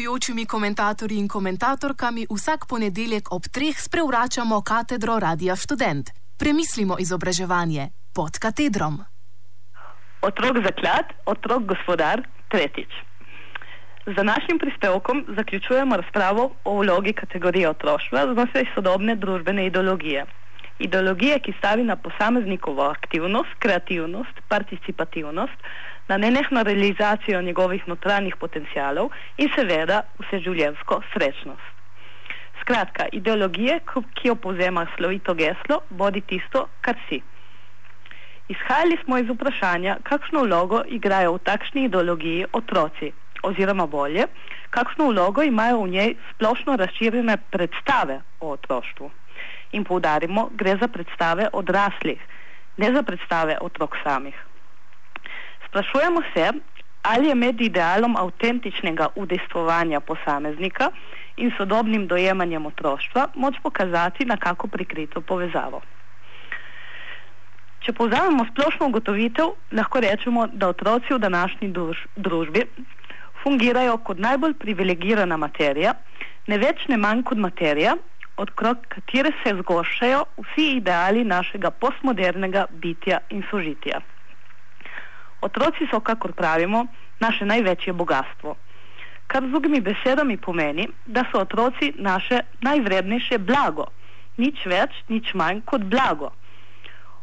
[0.00, 6.10] gostujočimi komentatorji in komentatorkami vsak ponedeljek ob treh sprevračamo katedro Radia Student.
[6.38, 9.04] Premislimo izobraževanje pod katedrom.
[10.22, 12.88] Otrok zaklad, otrok gospodar, tretjič.
[14.16, 20.24] Za našim prispevkom zaključujemo razpravo o vlogi kategorije otroštva znotraj sodobne družbene ideologije.
[20.78, 25.58] Ideologije, ki stavi na posameznikovo aktivnost, kreativnost, participativnost,
[26.08, 31.80] na nenehno realizacijo njegovih notranjih potencialov in seveda vseživljenjsko srečnost.
[32.60, 33.80] Skratka, ideologije,
[34.14, 37.20] ki jo povzema slovito geslo, bodi tisto, kar si.
[38.48, 44.26] Izhajali smo iz vprašanja, kakšno vlogo igrajo v takšni ideologiji otroci, oziroma bolje,
[44.70, 49.10] kakšno vlogo imajo v njej splošno razširjene predstave o otroštvu.
[49.72, 52.20] In poudarimo, gre za predstave odraslih,
[52.76, 54.49] ne za predstave otrok samih.
[55.70, 56.52] Sprašujemo se,
[57.02, 60.90] ali je med idealom avtentičnega udejstvovanja posameznika
[61.36, 65.80] in sodobnim dojemanjem otroštva moč pokazati na kako prikrito povezavo.
[67.80, 71.72] Če povzamemo splošno ugotovitev, lahko rečemo, da otroci v današnji
[72.16, 72.66] družbi
[73.42, 75.94] fungirajo kot najbolj privilegirana materija,
[76.46, 77.94] ne več ne manj kot materija,
[78.36, 84.02] odkrok katere se zgoščajo vsi ideali našega postmodernega bitja in sožitja.
[85.40, 86.86] Otroci so, kakor pravimo,
[87.20, 88.56] naše največje bogatstvo.
[89.26, 93.86] Kar z drugimi besedami pomeni, da so otroci naše najvrednejše blago,
[94.36, 96.32] nič več, nič manj kot blago.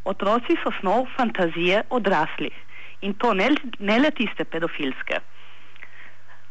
[0.07, 2.55] Otroci so snov fantazije odraslih
[3.01, 5.19] in to ne, ne le tiste pedofilske.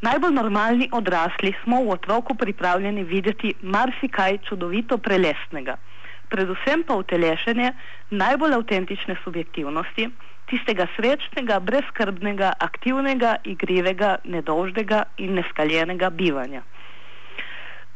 [0.04, 5.78] Najbolj normalni odrasli smo v otroku pripravljeni videti marsikaj čudovito prelestnega,
[6.28, 7.72] predvsem pa utelešenje
[8.10, 10.10] najbolj avtentične subjektivnosti,
[10.50, 16.62] tistega srečnega, brezkrbnega, aktivnega, igrivega, nedolžnega in neskaljenega bivanja.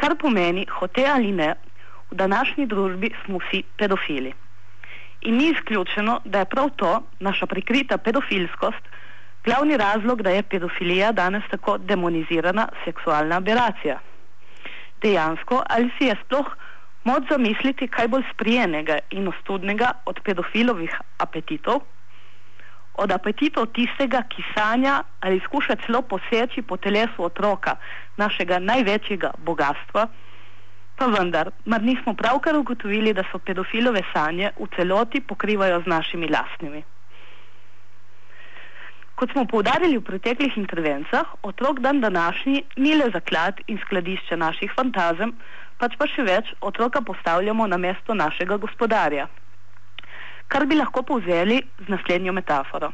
[0.01, 1.55] Kar pomeni, hote ali ne,
[2.11, 4.33] v današnji družbi smo vsi pedofili.
[5.29, 8.89] In ni izključeno, da je prav to, naša prikrita pedofilskost,
[9.45, 14.01] glavni razlog, da je pedofilija danes tako demonizirana seksualna aberacija.
[15.03, 16.49] Dejansko, ali si je sploh
[17.05, 21.81] moč zamisliti kaj bolj sprijenega in ostudnega od pedofilovih apetitov?
[22.95, 27.77] Od apetitov tistega, ki sanja ali skuša celo poseči po telesu otroka,
[28.17, 30.07] našega največjega bogatstva.
[30.97, 36.29] Pa vendar, mar nismo pravkar ugotovili, da so pedofilove sanje v celoti pokrivajo z našimi
[36.29, 36.83] lastnimi.
[39.17, 44.73] Kot smo poudarili v preteklih intervencijah, otrok dan današnji ni le zaklad in skladišče naših
[44.77, 45.35] fantazem,
[45.81, 49.29] pač pa še več otroka postavljamo na mesto našega gospodarja,
[50.51, 52.91] kar bi lahko povzeli z naslednjo metaforo.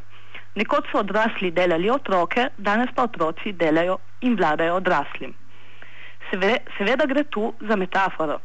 [0.57, 5.33] Nekoč so odrasli delali otroke, danes pa otroci delajo in vladajo odraslim.
[6.31, 8.39] Seveda gre tu za metaforo.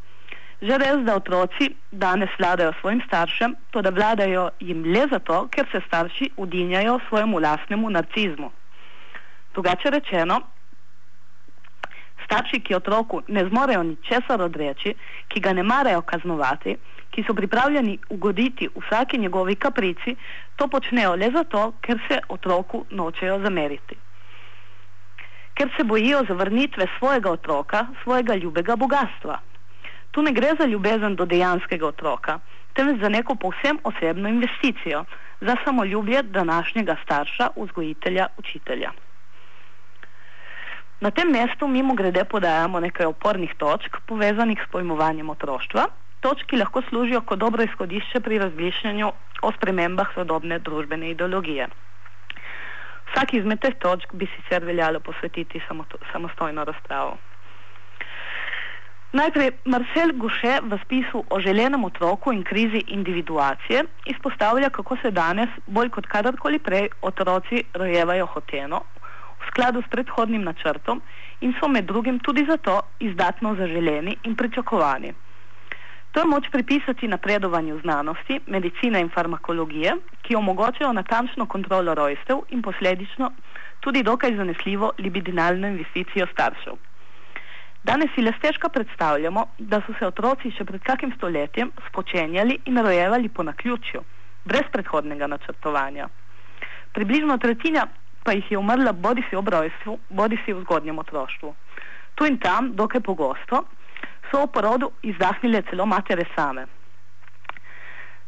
[0.61, 5.65] Že res, da otroci danes vladajo svojim staršem, to da vladajo jim le zato, ker
[5.71, 8.51] se starši udinjajo svojemu lastnemu narcizmu.
[9.53, 10.41] Drugače rečeno,
[12.31, 14.95] starši, ki otroku ne zmorejo ničesar odreči,
[15.27, 16.77] ki ga ne marajo kaznovati,
[17.11, 20.15] ki so pripravljeni ugoditi vsaki njegovi kaprici,
[20.55, 23.97] to počnejo le zato, ker se otroku nočejo zameriti.
[25.53, 29.39] Ker se bojijo zavrnitve svojega otroka, svojega ljubega bogatstva.
[30.11, 32.39] Tu ne gre za ljubezen do dejanskega otroka,
[32.73, 35.05] temveč za neko povsem osebno investicijo,
[35.41, 38.91] za samoljubje današnjega starša, vzgojitelja, učitelja.
[41.01, 45.87] Na tem mestu mimo grede podajamo nekaj opornih točk povezanih s pojmovanjem otroštva,
[46.21, 49.07] točki lahko služijo kot dobro izhodišče pri razmišljanju
[49.41, 51.67] o spremembah sodobne družbene ideologije.
[53.09, 55.61] Vsak izmed teh točk bi sicer veljalo posvetiti
[56.11, 57.17] samostojno razpravo.
[59.11, 65.49] Najprej Marcel Guše v spisu o želenem otroku in krizi individuacije izpostavlja, kako se danes
[65.65, 68.85] bolj kot kadarkoli prej otroci rojevajo hoteno
[69.41, 71.01] v skladu s predhodnim načrtom
[71.41, 75.13] in so med drugim tudi zato izdatno zaželeni in pričakovani.
[76.11, 82.61] To je moč pripisati napredovanju znanosti, medicine in farmakologije, ki omogočajo natančno kontrolo rojstev in
[82.61, 83.31] posledično
[83.79, 86.73] tudi dokaj zanesljivo libidinalno investicijo staršev.
[87.83, 92.77] Danes si le stežka predstavljamo, da so se otroci še pred kakim stoletjem spočenjali in
[92.77, 94.03] rojevali po naključju,
[94.45, 96.09] brez predhodnega načrtovanja.
[96.93, 97.87] Približno tretjina
[98.23, 101.55] pa jih je umrla bodi si ob rojstvu, bodi si v zgodnjem otroštvu.
[102.15, 103.65] Tu in tam, dokaj pogosto,
[104.31, 106.65] so v porodu izdahnile celo matere same.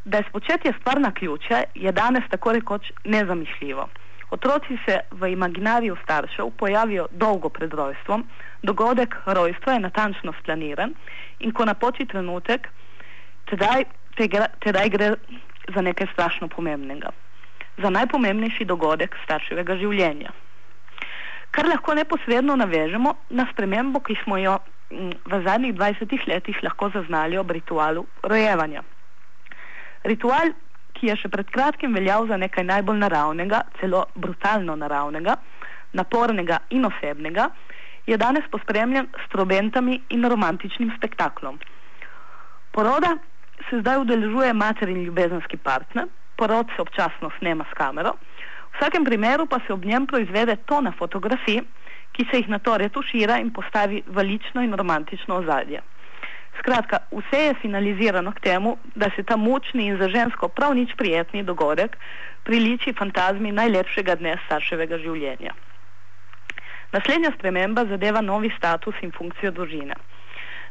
[0.06, 3.88] Da je spočetje stvar na ključe, je danes tako rekoč nezamišljivo.
[4.32, 8.26] Otroci se v imaginariju staršev pojavijo dolgo pred rojstvom,
[8.64, 10.94] dogodek rojstva je natančno splaniran
[11.40, 12.68] in ko napoči trenutek,
[13.50, 13.86] tedaj,
[14.60, 15.12] tedaj gre
[15.76, 17.12] za nekaj strašno pomembnega,
[17.78, 20.34] za najpomembnejši dogodek starševega življenja.
[21.54, 24.58] Kar lahko neposredno navežemo na spremembo, ki smo jo
[24.90, 28.84] v zadnjih 20 letih lahko zaznali ob ritualu rojevanja.
[30.04, 30.54] Ritual,
[30.94, 35.38] ki je še pred kratkim veljal za nekaj najbolj naravnega, celo brutalno naravnega,
[35.94, 37.50] napornega in osebnega,
[38.06, 41.60] je danes pospremljen s trobentami in romantičnim spektaklom.
[42.74, 43.16] Poroda
[43.70, 46.10] se zdaj udeležuje mater in ljubezenski partner,
[46.44, 48.12] porod se občasno snema s kamero,
[48.74, 51.62] v vsakem primeru pa se ob njem proizvede tona fotografij,
[52.12, 55.80] ki se jih na to retušira in postavi v lično in romantično ozadje.
[56.60, 60.92] Skratka, vse je finalizirano k temu, da se ta močni in za žensko prav nič
[61.00, 61.96] prijetni dogodek
[62.44, 65.56] priliči fantazmi najlepšega dne starševega življenja.
[66.92, 69.96] Naslednja sprememba zadeva novi status in funkcijo družine.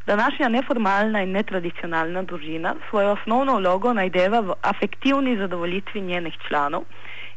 [0.06, 6.82] Današnja neformalna in netradicionalna družina svojo osnovno vlogo najdeva v afektivni zadovoljitvi njenih članov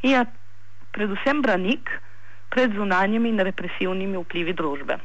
[0.01, 0.25] in je
[0.91, 1.89] predvsem branik
[2.49, 4.97] pred zunanjimi in represivnimi vplivi družbe.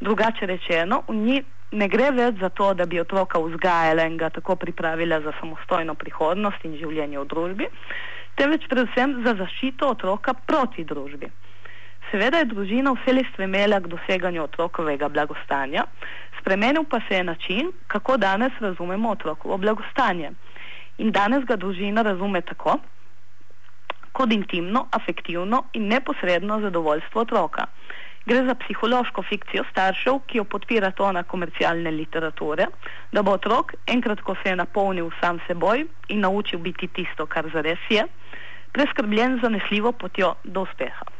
[0.00, 4.30] Drugače rečeno, v njih ne gre več za to, da bi otroka vzgajala in ga
[4.30, 7.68] tako pripravila za samostojno prihodnost in življenje v družbi,
[8.36, 11.30] temveč predvsem za zaščito otroka proti družbi.
[12.10, 15.82] Seveda je družina vse le stremela k doseganju otrokovega blagostanja,
[16.46, 20.30] spremenil pa se je način, kako danes razumemo otrokovo blagostanje.
[20.98, 22.78] In danes ga družina razume tako,
[24.12, 27.66] kot intimno, afektivno in neposredno zadovoljstvo otroka.
[28.26, 32.66] Gre za psihološko fikcijo staršev, ki jo podpira tona komercialne literature,
[33.12, 37.50] da bo otrok, enkrat ko se je napolnil sam seboj in naučil biti tisto, kar
[37.52, 38.06] zares je,
[38.72, 41.15] preskrbljen zanesljivo potjo do uspeha.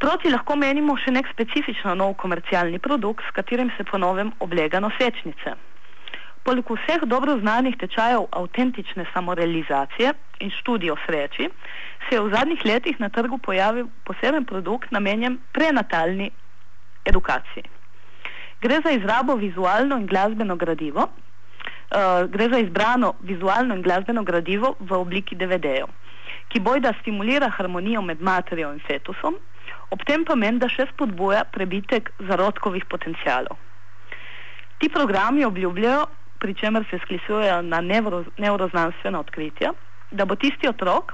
[0.00, 5.52] Sproti lahko menimo še nek specifično nov komercialni produkt, s katerim se ponovem oblega nosečnice.
[6.40, 11.50] Poleg vseh dobro znanih tečajev avtentične samorealizacije in študij o sreči,
[12.06, 16.30] se je v zadnjih letih na trgu pojavil poseben produkt namenjen prenatalni
[17.04, 17.68] edukaciji.
[18.64, 24.78] Gre za izrabo vizualno in glasbeno gradivo, uh, gre za izbrano vizualno in glasbeno gradivo
[24.80, 25.92] v obliki DVD-jev,
[26.48, 29.36] ki bojda stimulira harmonijo med materijo in fetusom,
[29.90, 33.58] ob tem pa meni, da še spodbuja prebitek zarodkovih potencijalov.
[34.80, 36.06] Ti programi obljubljajo,
[36.40, 39.74] pri čemer se sklisujejo na nevro, nevroznanstvena odkritja,
[40.10, 41.12] da bo tisti otrok,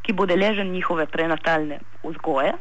[0.00, 2.54] ki bo deležen njihove prenatalne vzgoje,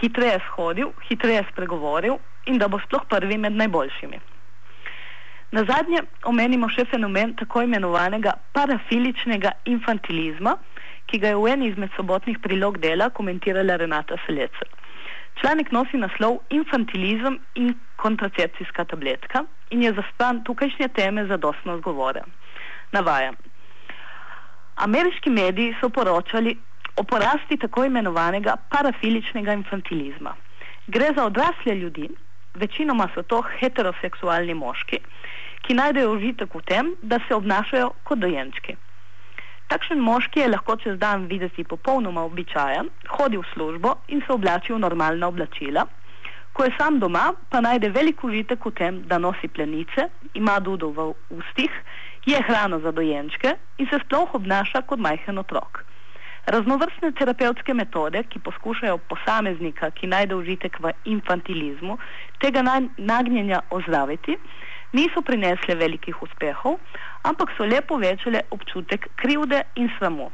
[0.00, 2.18] hitreje shodil, hitreje spregovoril
[2.50, 4.18] in da bo sploh prvi med najboljšimi.
[5.54, 10.58] Na zadnje omenimo še fenomen tako imenovanega parafiličnega infantilizma,
[11.08, 14.68] ki ga je v eni izmed sobotnih prilog dela komentirala Renata Selece.
[15.40, 22.22] Članek nosi naslov Infantilizem in kontracepcijska tabletka in je zaspan tukajšnje teme za dosno zgovore.
[22.92, 23.34] Navajam.
[24.76, 26.56] Ameriški mediji so poročali
[26.96, 30.34] o porasti tako imenovanega parafiličnega infantilizma.
[30.86, 32.08] Gre za odrasle ljudi,
[32.54, 34.98] večinoma so to heteroseksualni moški,
[35.62, 38.76] ki najdejo užitek v tem, da se obnašajo kot dojenčki.
[39.68, 44.72] Takšen moški je lahko čez dan videti popolnoma običajen, hodi v službo in se oblači
[44.72, 45.84] v normalna oblačila.
[46.56, 50.88] Ko je sam doma, pa najde velik užitek v tem, da nosi plenice, ima dudo
[50.96, 51.74] v ustih,
[52.24, 55.84] je hrano za dojenčke in se sploh obnaša kot majhen otrok.
[56.48, 61.98] Raznovrstne terapevtske metode, ki poskušajo posameznika, ki najde užitek v infantilizmu,
[62.40, 62.64] tega
[62.96, 64.38] nagnjenja ozdraviti,
[64.92, 66.78] niso prinesle velikih uspehov,
[67.22, 70.30] ampak so le povečale občutek krivde in sramu.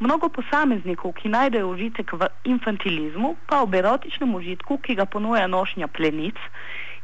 [0.00, 5.88] Mnogo posameznikov, ki najdejo užitek v infantilizmu, pa ob erotičnem užitku, ki ga ponuja nošnja
[5.92, 6.40] plenic,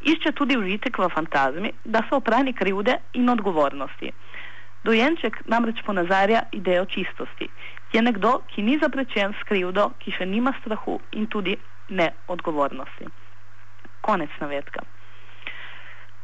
[0.01, 4.13] išče tudi užitek v fantazmi, da so oprani krivde in odgovornosti.
[4.85, 7.51] Dojenček namreč ponazarja idejo čistosti.
[7.93, 11.57] Je nekdo, ki ni zaprečen s krivdo, ki še nima strahu in tudi
[11.89, 13.13] ne odgovornosti.
[14.01, 14.87] Konec navedka.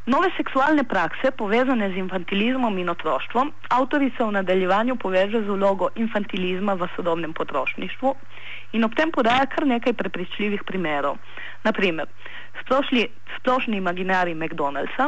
[0.02, 6.74] Nove seksualne prakse, povezane z infantilizmom in otroštvom, avtorica v nadaljevanju poveže z vlogo infantilizma
[6.74, 8.10] v sodobnem potrošništvu
[8.74, 11.20] in ob tem podaja kar nekaj prepričljivih primerov.
[11.62, 12.10] Naprimer,
[12.64, 13.04] splošni,
[13.38, 15.06] splošni imaginari McDonald'sa,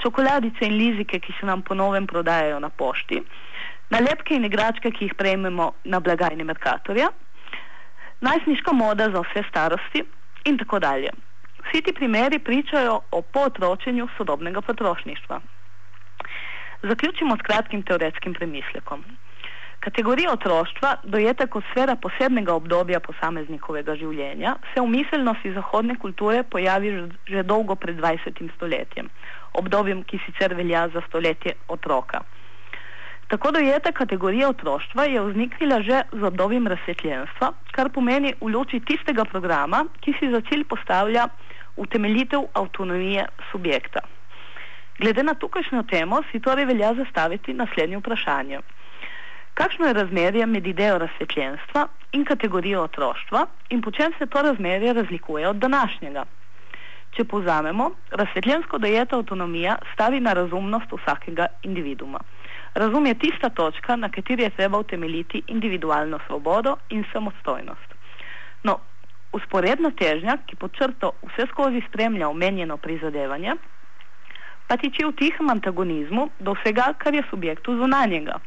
[0.00, 3.20] čokoladice in lizike, ki se nam ponovem prodajajo na pošti,
[3.92, 7.12] nalepke in igračke, ki jih prejmemo na blagajni Merkatorja,
[8.24, 10.00] najsniška moda za vse starosti
[10.48, 11.12] in tako dalje.
[11.64, 15.40] Vsi ti primeri pričajo o potročenju sodobnega potrošništva.
[16.82, 19.04] Zaključimo s kratkim teoretskim premislekom.
[19.84, 26.92] Kategorija otroštva, dojeta kot sfera posebnega obdobja posameznikovega življenja, se v miselnosti zahodne kulture pojavi
[27.28, 28.40] že dolgo pred 20.
[28.54, 29.10] stoletjem,
[29.60, 32.22] obdobjem, ki sicer velja za stoletje otroka.
[33.28, 39.24] Tako dojeta kategorija otroštva je vzniknila že z obdobjem razsvetljenstva, kar pomeni v luči tistega
[39.24, 41.28] programa, ki si za cilj postavlja
[41.76, 44.00] utemeljitev avtonomije subjekta.
[44.98, 48.60] Glede na tukajšnjo temo si torej velja zastaviti naslednje vprašanje.
[49.54, 54.92] Kakšno je razmerje med idejo razsvetljenstva in kategorijo otroštva in po čem se to razmerje
[54.92, 56.24] razlikuje od današnjega?
[57.16, 62.18] Če povzamemo, razsvetljensko dojeta avtonomija stavi na razumnost vsakega individuma.
[62.74, 67.94] Razum je tista točka, na kateri je treba utemeljiti individualno svobodo in samostojnost.
[68.62, 68.78] No,
[69.34, 73.56] usporedna težnja, ki pod črto vse skozi spremlja omenjeno prizadevanje,
[74.68, 78.40] pa tiči v tihem antagonizmu do vsega, kar je subjektu zunanjega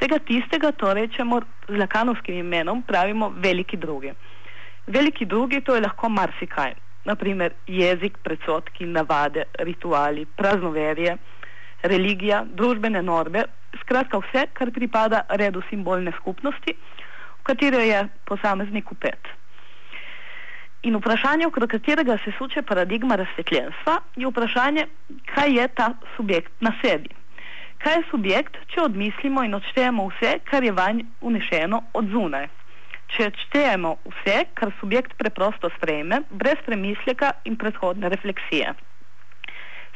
[0.00, 4.14] vsega tistega, torej, če mor z lakanovskim imenom pravimo veliki drugi.
[4.88, 6.72] Veliki drugi to je lahko marsikaj,
[7.04, 11.18] naprimer jezik, predsotki, navade, rituali, praznoverje,
[11.92, 13.44] religija, družbene norme,
[13.82, 16.74] skratka vse, kar pripada redu simbolne skupnosti,
[17.36, 19.28] v katero je posameznik upet.
[20.82, 24.86] In vprašanje, okrog katerega se suče paradigma razsvetljenstva, je vprašanje,
[25.34, 27.10] kaj je ta subjekt na sebi.
[27.78, 32.48] Kaj je subjekt, če odmislimo in odštejemo vse, kar je vanj unešeno od zunaj?
[33.12, 38.72] Če odštejemo vse, kar subjekt preprosto sprejme, brez premisleka in predhodne refleksije.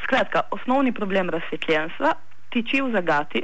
[0.05, 2.13] Skratka, osnovni problem razsvetljenstva
[2.53, 3.43] tiči v zagati,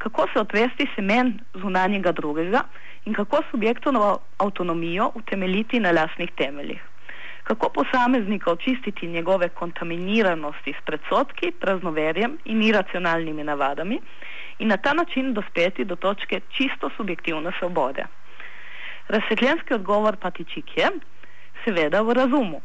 [0.00, 2.62] kako se otvesti semen zunanjega drugega
[3.04, 6.90] in kako subjektovo avtonomijo utemeljiti na lasnih temeljih
[7.50, 14.00] kako posameznika očistiti njegove kontaminiranosti s predsotki, praznoverjem in iracionalnimi navadami
[14.58, 18.04] in na ta način dospeti do točke čisto subjektivne svobode.
[19.08, 20.88] Razsvetljenski odgovor pa tiči kje?
[21.64, 22.60] Seveda v razumu.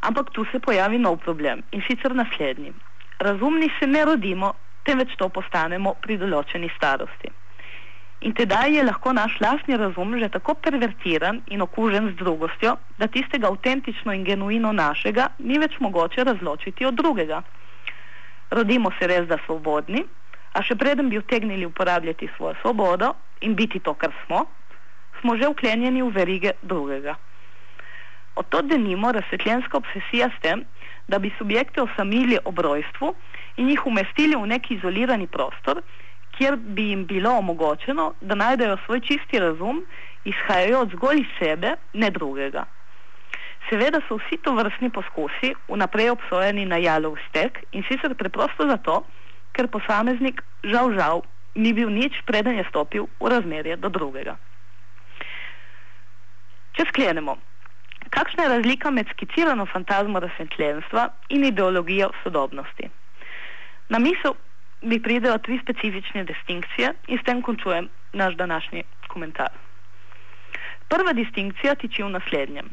[0.00, 2.72] Ampak tu se pojavi nov problem in sicer naslednji.
[3.18, 4.52] Razumni se ne rodimo,
[4.84, 7.32] temveč to postanemo pri določeni starosti.
[8.24, 13.06] In tedaj je lahko naš lastni razum že tako pervertiran in okužen z drugostjo, da
[13.06, 17.42] tistega avtentično in genuino našega ni več mogoče razločiti od drugega.
[18.50, 20.04] Rodimo se res da svobodni,
[20.54, 24.46] a še preden bi utegnili uporabljati svojo svobodo in biti to, kar smo,
[25.20, 27.16] smo že vklenjeni v verige drugega.
[28.36, 30.64] Od to denimo razsvetljenska obsesija s tem,
[31.08, 33.14] da bi subjekte osamili ob rojstvu
[33.56, 35.82] in jih umestili v neki izolirani prostor,
[36.36, 39.84] kjer bi jim bilo omogočeno, da najdejo svoj čisti razum,
[40.24, 42.64] izhajajoč zgolj iz sebe, ne drugega.
[43.68, 49.04] Seveda so vsi to vrstni poskusi vnaprej obsojeni na jalov stek in sicer preprosto zato,
[49.52, 51.22] ker posameznik žal žal
[51.54, 54.36] ni bil nič preden je stopil v razmerje do drugega.
[56.74, 57.38] Če sklenemo,
[58.10, 62.90] kakšna je razlika med skicirano fantazmo razsvetljenstva in ideologijo sodobnosti?
[63.88, 64.34] Na misel
[64.82, 69.50] mi pridejo tri specifične distinkcije in s tem končujem naš današnji komentar.
[70.88, 72.68] Prva distinkcija tiči v naslednjem.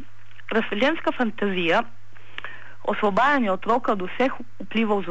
[0.52, 1.84] Razseljenska fantazija
[2.84, 5.04] osvobajanja otroka od vseh vplivov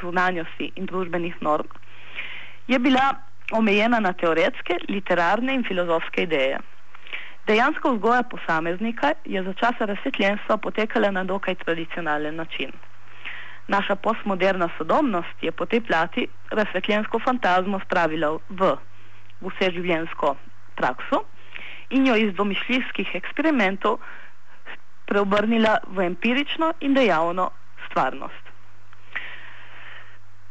[0.00, 1.68] zunanjosti in družbenih norm
[2.66, 3.14] je bila
[3.52, 6.58] omejena na teoretske, literarne in filozofske ideje.
[7.46, 12.72] Dejansko vzgoja posameznika je za časa razsvetljenstva potekala na dokaj tradicionalen način.
[13.68, 18.76] Naša postmoderna sodobnost je po tej plati razsvetljensko fantazmo spravila v
[19.40, 20.36] vseživljenjsko
[20.74, 21.24] prakso
[21.90, 23.98] in jo iz domišljijskih eksperimentov
[25.06, 27.50] preobrnila v empirično in dejavno
[27.86, 28.44] stvarnost.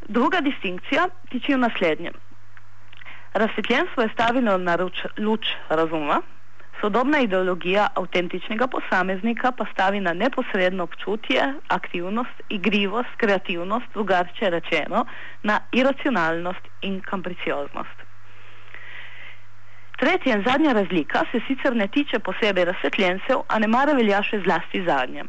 [0.07, 2.13] Druga distinkcija tiči v naslednjem.
[3.33, 4.77] Razsvetljenstvo je stavilo na
[5.17, 6.21] luč razuma,
[6.81, 15.05] Sodobna ideologija avtentičnega posameznika pa stavi na neposredno občutje, aktivnost, igrivost, kreativnost, drugače rečeno,
[15.43, 18.03] na iracionalnost in kapricioznost.
[19.97, 24.41] Tretja in zadnja razlika se sicer ne tiče posebej razsvetljencev, a ne mara velja še
[24.43, 25.23] zlasti zadnje.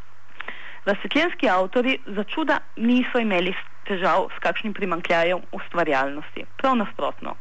[0.87, 3.55] Razsvetljenski avtori za čuda niso imeli
[3.87, 7.37] težav s kakšnim primankljajem ustvarjalnosti, prav nasprotno.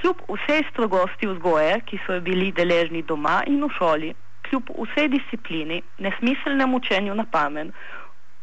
[0.00, 4.14] Kljub vsej strogosti vzgoje, ki so jo bili deležni doma in v šoli,
[4.48, 7.72] kljub vsej disciplini, nesmiselnemu učenju na pamen,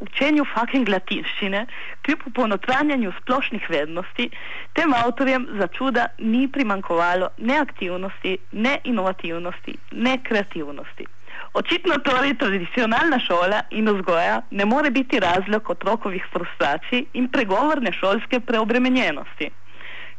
[0.05, 1.63] učenju fucking latinščine,
[2.05, 4.29] kljub ponotranjanju splošnih vednosti,
[4.77, 11.09] tem avtorjem za čuda ni primankovalo ne aktivnosti, ne inovativnosti, ne kreativnosti.
[11.57, 18.39] Očitno torej tradicionalna šola in vzgoja ne more biti razlog otrokovih frustracij in pregovorne šolske
[18.39, 19.49] preobremenjenosti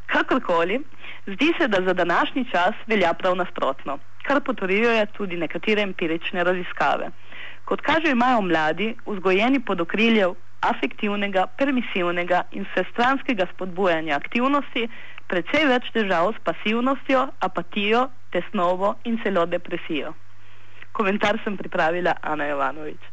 [0.08, 0.80] Kakorkoli,
[1.32, 7.10] zdi se, da za današnji čas velja prav nasprotno, kar potrjujejo tudi nekatere empirične raziskave.
[7.64, 14.88] Kot kaže, imajo mladi, vzgojeni pod okriljem afektivnega, permisivnega in vsestranskega spodbujanja aktivnosti,
[15.28, 20.14] precej več težav s pasivnostjo, apatijo, tesnovo in celo depresijo.
[20.92, 23.12] Komentar sem pripravila Ana Jovanovič.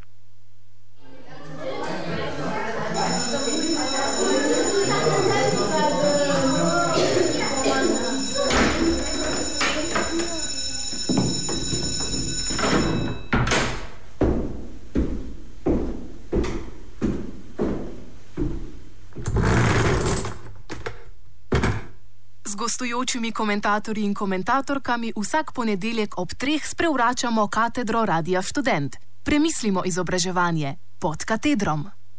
[22.95, 28.95] Gostujočimi komentatorji in komentatorkami vsak ponedeljek ob treh sprevračamo katedro Radia Student.
[29.23, 31.89] Premislimo izobraževanje pod katedrom.